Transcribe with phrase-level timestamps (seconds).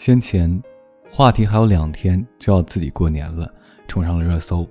[0.00, 0.50] 先前，
[1.10, 3.52] 话题还有两天就要自己过年了，
[3.86, 4.66] 冲上了热搜。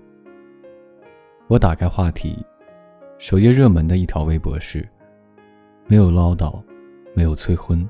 [1.47, 2.43] 我打开话题，
[3.19, 4.89] 首页热门的一条微博是：
[5.85, 6.59] 没有唠叨，
[7.13, 7.87] 没有催婚，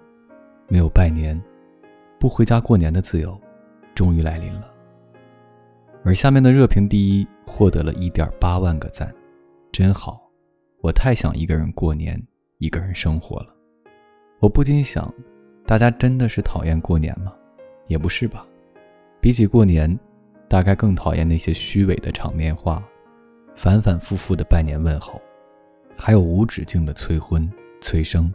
[0.68, 1.42] 没有拜年，
[2.20, 3.40] 不回家过年的自由，
[3.96, 4.70] 终于来临了。
[6.04, 9.16] 而下面的热评第一获得了一点八万个赞，
[9.72, 10.30] 真好，
[10.82, 12.22] 我太想一个人过年，
[12.58, 13.56] 一个人生活了。
[14.42, 15.10] 我不禁想。
[15.66, 17.32] 大家真的是讨厌过年吗？
[17.90, 18.48] 也不是吧。
[19.20, 20.00] 比起过年，
[20.48, 22.82] 大概更讨厌那些虚伪的场面话，
[23.54, 25.22] 反反复复的拜年问候，
[25.98, 28.34] 还有无止境的催婚催生。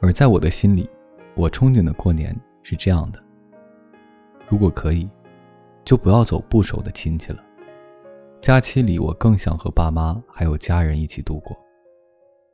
[0.00, 0.88] 而在我的心里，
[1.34, 3.20] 我憧憬的过年是这样的：
[4.48, 5.08] 如果可以，
[5.84, 7.42] 就不要走不熟的亲戚了。
[8.40, 11.58] 假期里，我更想和爸妈还有家人一起度过。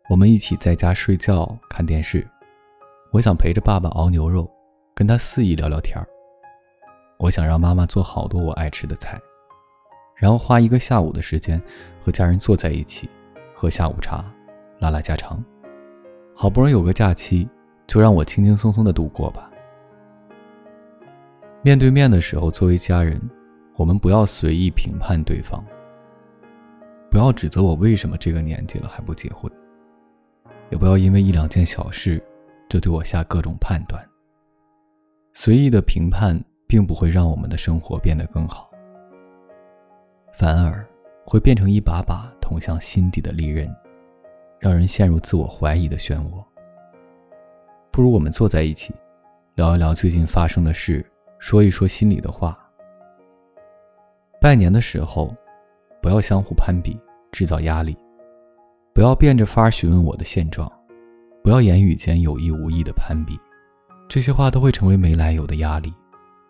[0.09, 2.27] 我们一起在家睡觉、看电视。
[3.13, 4.49] 我想陪着爸爸熬牛肉，
[5.01, 6.07] 跟他肆意聊聊天儿。
[7.17, 9.19] 我想让妈妈做好多我爱吃的菜，
[10.15, 11.59] 然后花一个下午的时间
[11.99, 13.09] 和家人坐在一起，
[13.55, 14.23] 喝下午茶，
[14.79, 15.43] 拉拉家常。
[16.35, 17.49] 好不容易有个假期，
[17.87, 19.51] 就让我轻轻松松的度过吧。
[21.63, 23.19] 面对面的时候，作为家人，
[23.77, 25.65] 我们不要随意评判对方，
[27.11, 29.51] 不要指责我为什么这个年纪了还不结婚，
[30.69, 32.23] 也不要因为一两件小事。
[32.69, 34.10] 就对我下各种判断。
[35.33, 38.71] 随意的评判并不会让我们的生活变得更好，
[40.33, 40.87] 反而
[41.25, 43.75] 会变成一把把捅向心底的利刃，
[44.59, 46.45] 让人陷入自我怀疑的漩涡。
[47.91, 48.93] 不如我们坐在一起，
[49.55, 51.05] 聊一聊最近发生的事，
[51.39, 52.59] 说一说心里的话。
[54.41, 55.35] 拜年的时候，
[56.03, 56.99] 不要相互攀比，
[57.31, 57.95] 制造压力；
[58.93, 60.71] 不要变着法儿询问我的现状。
[61.43, 63.39] 不要言语间有意无意的攀比，
[64.11, 65.95] 这些话都会成为没来由的压力，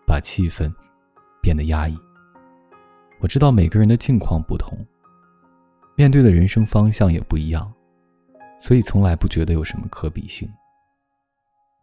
[0.07, 0.73] 把气氛
[1.43, 1.95] 变得压抑。
[3.19, 4.75] 我知道每个人的境况不同，
[5.95, 7.71] 面对的人生方向也不一样，
[8.59, 10.51] 所以从来不觉得有什么可比性。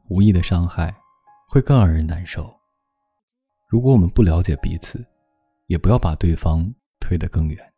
[0.09, 0.93] 无意的伤害
[1.49, 2.53] 会更让人难受。
[3.69, 5.07] 如果我们不了解彼此，
[5.69, 7.73] 也不要把对方推得更远。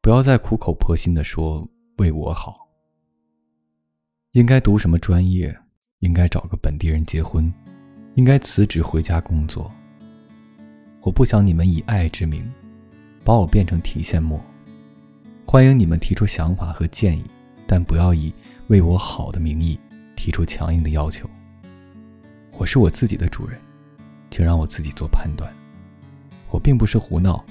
[0.00, 1.68] 不要再苦口婆心地说
[1.98, 2.56] 为我好。
[4.32, 5.54] 应该读什么专业？
[6.00, 7.52] 应该找个本地人结婚？
[8.14, 9.70] 应该辞职回家工作？
[11.02, 12.50] 我不想你们以爱之名，
[13.22, 14.40] 把我变成提线木。
[15.46, 17.24] 欢迎你们提出想法和建议，
[17.66, 18.32] 但不要以
[18.68, 19.78] 为我好的名义
[20.16, 21.28] 提出强硬的要求。
[22.56, 23.60] 我是我自己的主人，
[24.30, 25.52] 请让我自己做判断。
[26.48, 27.44] 我并不是胡闹，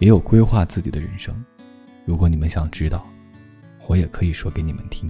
[0.00, 1.32] 也有规划自己的人生。
[2.04, 3.06] 如果你们想知道，
[3.86, 5.08] 我也可以说给你们听。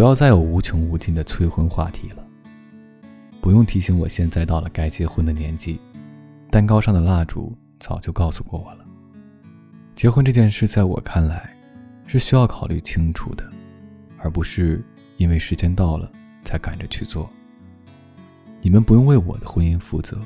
[0.00, 2.26] 不要再有无穷无尽的催婚话题了。
[3.38, 5.78] 不用提醒我现在到了该结婚的年纪，
[6.50, 8.86] 蛋糕上的蜡烛早就告诉过我了。
[9.94, 11.52] 结婚这件事，在我看来，
[12.06, 13.44] 是需要考虑清楚的，
[14.16, 14.82] 而不是
[15.18, 16.10] 因为时间到了
[16.46, 17.28] 才赶着去做。
[18.62, 20.18] 你们不用为我的婚姻负责，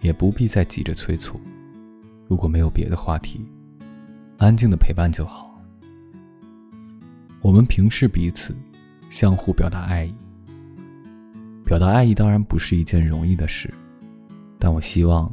[0.00, 1.38] 也不必再急着催促。
[2.26, 3.46] 如果没有别的话题，
[4.38, 5.53] 安静的陪伴就好。
[7.44, 8.56] 我们平视彼此，
[9.10, 10.14] 相互表达爱意。
[11.62, 13.72] 表达爱意当然不是一件容易的事，
[14.58, 15.30] 但我希望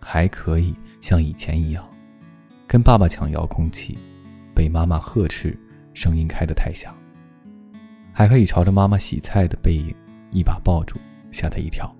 [0.00, 1.86] 还可以像以前一样，
[2.66, 3.98] 跟爸爸抢遥控器，
[4.54, 5.54] 被妈妈呵斥，
[5.92, 6.96] 声音开得太响。
[8.10, 9.94] 还可以朝着妈妈洗菜的背影
[10.30, 10.96] 一把抱住，
[11.30, 11.94] 吓她一跳。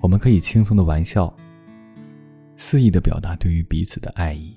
[0.00, 1.34] 我们可以轻松的玩笑，
[2.54, 4.54] 肆意的表达对于彼此的爱意。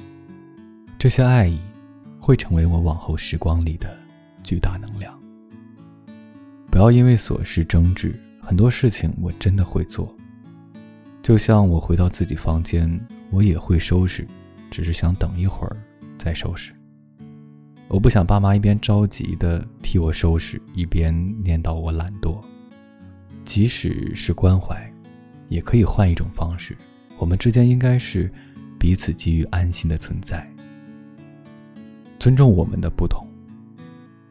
[0.99, 1.59] 这些爱意。
[2.25, 3.95] 会成为我往后时光里的
[4.41, 5.15] 巨大能量。
[6.71, 10.11] 不要因为琐事争执，很多事情我真的会做。
[11.21, 12.99] 就像我回到自己房间，
[13.29, 14.27] 我也会收拾，
[14.71, 15.77] 只是想等一会儿
[16.17, 16.73] 再收拾。
[17.87, 21.13] 我不想爸妈一边着急的替我收拾，一边
[21.43, 22.43] 念叨我懒惰。
[23.43, 24.91] 即使是关怀，
[25.47, 26.75] 也可以换一种方式。
[27.19, 28.33] 我们之间应该是
[28.79, 30.54] 彼此给予安心的存在。
[32.19, 33.27] 尊重我们的不同，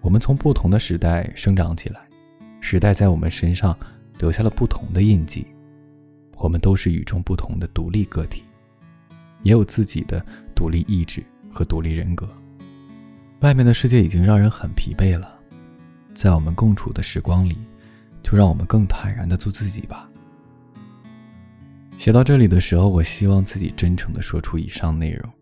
[0.01, 2.01] 我们从不同的时代生长起来，
[2.61, 3.77] 时代在我们身上
[4.19, 5.47] 留下了不同的印记。
[6.37, 8.43] 我们都是与众不同的独立个体，
[9.43, 11.23] 也有自己的独立意志
[11.53, 12.29] 和独立人格。
[13.41, 15.39] 外面的世界已经让人很疲惫了，
[16.13, 17.57] 在我们共处的时光里，
[18.23, 20.09] 就让我们更坦然的做自己吧。
[21.97, 25.33] 写到这里的时候，我希望自己真诚的说出以上内容，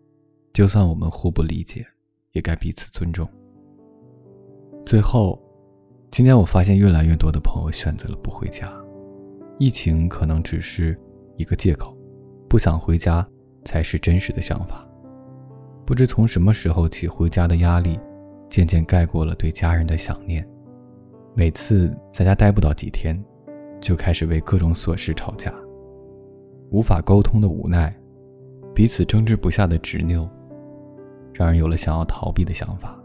[0.53, 1.85] 就算我们互不理解。
[2.33, 3.27] 也该彼此尊重。
[4.85, 5.41] 最后，
[6.11, 8.71] 今天我发现越来越多的朋友选择了不回家，
[9.57, 10.99] 疫情可能只是
[11.37, 11.95] 一个借口，
[12.49, 13.25] 不想回家
[13.63, 14.87] 才是真实的想法。
[15.85, 17.99] 不知从什么时候起，回家的压力
[18.49, 20.47] 渐渐盖过了对家人的想念。
[21.35, 23.21] 每次在家待不到几天，
[23.79, 25.53] 就开始为各种琐事吵架，
[26.71, 27.95] 无法沟通的无奈，
[28.73, 30.29] 彼此争执不下的执拗，
[31.33, 32.97] 让人有了想要逃避的想法。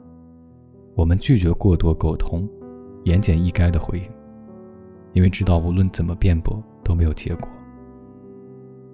[0.94, 2.48] 我们拒绝过多沟通。
[3.04, 4.04] 言简意赅的回应，
[5.14, 7.48] 因为知道无论怎么辩驳都没有结果。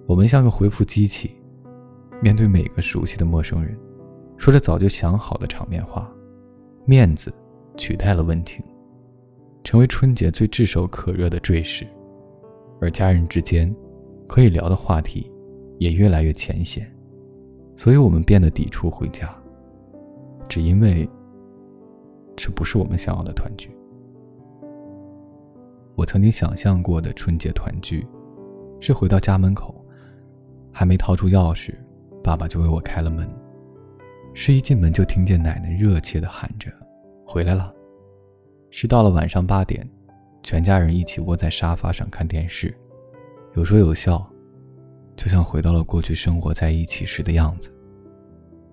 [0.07, 1.35] 我们像个回复机器，
[2.21, 3.77] 面对每个熟悉的陌生人，
[4.37, 6.09] 说着早就想好的场面话，
[6.85, 7.33] 面子
[7.75, 8.63] 取代了温情，
[9.65, 11.85] 成为春节最炙手可热的赘饰。
[12.79, 13.75] 而家人之间
[14.27, 15.29] 可以聊的话题
[15.77, 16.89] 也越来越浅显，
[17.77, 19.33] 所以我们变得抵触回家，
[20.47, 21.09] 只因为
[22.35, 23.75] 这不是我们想要的团聚。
[25.95, 28.05] 我曾经想象过的春节团聚，
[28.79, 29.73] 是回到家门口，
[30.71, 31.73] 还没掏出钥匙，
[32.23, 33.27] 爸爸就为我开了门。
[34.33, 36.69] 是一进门就听见奶奶热切地喊着
[37.25, 37.73] ：“回来了。”
[38.69, 39.89] 是到了晚上八点，
[40.43, 42.75] 全家人一起窝在沙发上看电视，
[43.53, 44.29] 有说有笑，
[45.15, 47.71] 就像回到了过去生活在一起时的样子。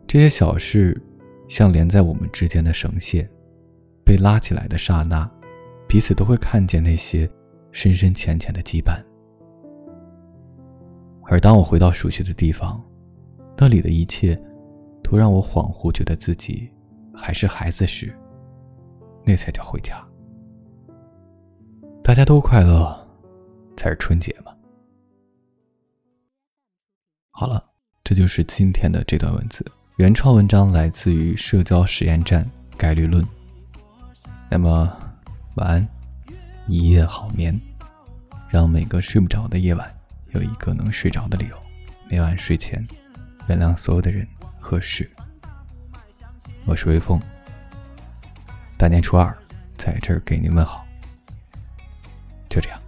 [0.06, 1.00] 这些小事，
[1.48, 3.28] 像连在我们之间的绳线，
[4.04, 5.30] 被拉起来的刹那。
[5.88, 7.30] 彼此都会看见那些
[7.70, 8.98] 深深浅浅的羁绊，
[11.24, 12.82] 而当我回到熟悉的地方，
[13.58, 14.34] 那里的一切
[15.02, 16.70] 都让我恍惚，觉得自己
[17.12, 18.10] 还是孩子时，
[19.22, 20.02] 那才叫回家。
[22.02, 23.06] 大家都快乐，
[23.76, 24.51] 才是春节嘛。
[27.32, 27.64] 好了，
[28.04, 29.64] 这就是今天的这段文字。
[29.96, 33.26] 原创文章来自于社交实验站概率论。
[34.48, 34.98] 那么。
[35.56, 35.86] 晚安，
[36.66, 37.60] 一夜好眠，
[38.48, 39.94] 让每个睡不着的夜晚
[40.30, 41.56] 有一个能睡着的理由。
[42.08, 42.82] 每晚睡前，
[43.48, 44.26] 原谅所有的人
[44.58, 45.10] 和事。
[46.64, 47.20] 我是微风，
[48.78, 49.36] 大年初二，
[49.76, 50.86] 在这儿给您问好。
[52.48, 52.81] 就这样